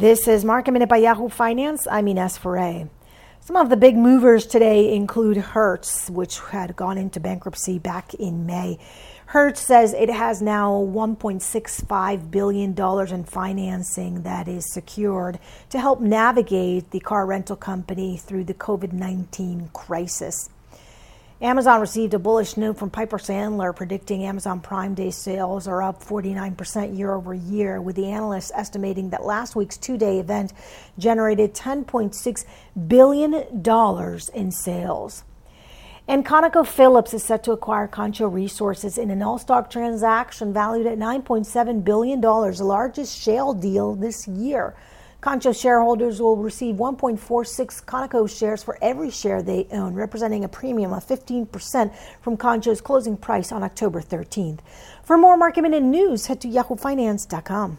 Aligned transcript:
This 0.00 0.26
is 0.26 0.46
Market 0.46 0.72
Minute 0.72 0.88
by 0.88 0.96
Yahoo 0.96 1.28
Finance. 1.28 1.86
I'm 1.86 2.08
Ines 2.08 2.38
Ferre. 2.38 2.88
Some 3.40 3.56
of 3.56 3.68
the 3.68 3.76
big 3.76 3.98
movers 3.98 4.46
today 4.46 4.94
include 4.94 5.36
Hertz, 5.36 6.08
which 6.08 6.38
had 6.38 6.74
gone 6.74 6.96
into 6.96 7.20
bankruptcy 7.20 7.78
back 7.78 8.14
in 8.14 8.46
May. 8.46 8.78
Hertz 9.26 9.60
says 9.60 9.92
it 9.92 10.08
has 10.08 10.40
now 10.40 10.72
$1.65 10.72 12.30
billion 12.30 12.74
in 13.14 13.24
financing 13.24 14.22
that 14.22 14.48
is 14.48 14.72
secured 14.72 15.38
to 15.68 15.78
help 15.78 16.00
navigate 16.00 16.92
the 16.92 17.00
car 17.00 17.26
rental 17.26 17.56
company 17.56 18.16
through 18.16 18.44
the 18.44 18.54
COVID 18.54 18.94
19 18.94 19.68
crisis. 19.74 20.48
Amazon 21.42 21.80
received 21.80 22.12
a 22.12 22.18
bullish 22.18 22.58
note 22.58 22.76
from 22.76 22.90
Piper 22.90 23.16
Sandler 23.16 23.74
predicting 23.74 24.24
Amazon 24.24 24.60
Prime 24.60 24.92
Day 24.92 25.10
sales 25.10 25.66
are 25.66 25.82
up 25.82 26.04
49% 26.04 26.98
year 26.98 27.14
over 27.14 27.32
year, 27.32 27.80
with 27.80 27.96
the 27.96 28.10
analysts 28.10 28.52
estimating 28.54 29.08
that 29.08 29.24
last 29.24 29.56
week's 29.56 29.78
two 29.78 29.96
day 29.96 30.18
event 30.18 30.52
generated 30.98 31.54
$10.6 31.54 32.44
billion 32.86 34.34
in 34.34 34.52
sales. 34.52 35.24
And 36.06 36.26
ConocoPhillips 36.26 37.14
is 37.14 37.24
set 37.24 37.42
to 37.44 37.52
acquire 37.52 37.88
Concho 37.88 38.28
Resources 38.28 38.98
in 38.98 39.10
an 39.10 39.22
all 39.22 39.38
stock 39.38 39.70
transaction 39.70 40.52
valued 40.52 40.86
at 40.86 40.98
$9.7 40.98 41.82
billion, 41.82 42.20
the 42.20 42.64
largest 42.64 43.18
shale 43.18 43.54
deal 43.54 43.94
this 43.94 44.28
year. 44.28 44.74
Concho 45.20 45.52
shareholders 45.52 46.20
will 46.20 46.36
receive 46.36 46.76
1.46 46.76 47.84
Conoco 47.84 48.26
shares 48.26 48.62
for 48.62 48.78
every 48.80 49.10
share 49.10 49.42
they 49.42 49.66
own, 49.70 49.94
representing 49.94 50.44
a 50.44 50.48
premium 50.48 50.92
of 50.92 51.06
15% 51.06 51.94
from 52.22 52.36
Concho's 52.36 52.80
closing 52.80 53.16
price 53.16 53.52
on 53.52 53.62
October 53.62 54.00
13th. 54.00 54.60
For 55.02 55.18
more 55.18 55.36
market 55.36 55.62
minute 55.62 55.82
news, 55.82 56.26
head 56.26 56.40
to 56.40 56.48
yahoofinance.com. 56.48 57.78